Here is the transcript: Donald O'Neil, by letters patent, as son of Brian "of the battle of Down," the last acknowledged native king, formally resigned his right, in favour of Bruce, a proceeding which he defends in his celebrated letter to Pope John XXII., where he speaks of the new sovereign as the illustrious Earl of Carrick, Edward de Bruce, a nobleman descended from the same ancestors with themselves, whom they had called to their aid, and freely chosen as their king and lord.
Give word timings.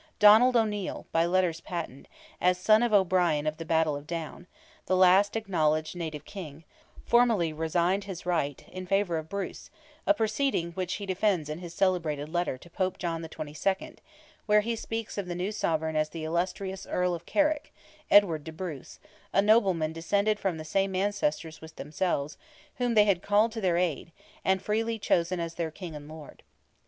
Donald 0.17 0.57
O'Neil, 0.57 1.05
by 1.11 1.27
letters 1.27 1.61
patent, 1.61 2.07
as 2.41 2.57
son 2.57 2.81
of 2.81 3.07
Brian 3.07 3.45
"of 3.45 3.57
the 3.57 3.65
battle 3.65 3.95
of 3.95 4.07
Down," 4.07 4.47
the 4.87 4.95
last 4.95 5.35
acknowledged 5.35 5.95
native 5.95 6.25
king, 6.25 6.63
formally 7.05 7.53
resigned 7.53 8.05
his 8.05 8.25
right, 8.25 8.65
in 8.71 8.87
favour 8.87 9.19
of 9.19 9.29
Bruce, 9.29 9.69
a 10.07 10.13
proceeding 10.15 10.71
which 10.71 10.93
he 10.95 11.05
defends 11.05 11.49
in 11.49 11.59
his 11.59 11.75
celebrated 11.75 12.29
letter 12.29 12.57
to 12.57 12.67
Pope 12.71 12.97
John 12.97 13.23
XXII., 13.23 13.97
where 14.47 14.61
he 14.61 14.75
speaks 14.75 15.19
of 15.19 15.27
the 15.27 15.35
new 15.35 15.51
sovereign 15.51 15.95
as 15.95 16.09
the 16.09 16.23
illustrious 16.25 16.87
Earl 16.87 17.13
of 17.13 17.27
Carrick, 17.27 17.71
Edward 18.09 18.43
de 18.43 18.51
Bruce, 18.51 18.99
a 19.31 19.39
nobleman 19.39 19.93
descended 19.93 20.39
from 20.39 20.57
the 20.57 20.65
same 20.65 20.95
ancestors 20.95 21.61
with 21.61 21.75
themselves, 21.75 22.37
whom 22.77 22.95
they 22.95 23.05
had 23.05 23.21
called 23.21 23.51
to 23.51 23.61
their 23.61 23.77
aid, 23.77 24.11
and 24.43 24.63
freely 24.63 24.97
chosen 24.97 25.39
as 25.39 25.53
their 25.53 25.69
king 25.69 25.93
and 25.95 26.09
lord. 26.09 26.41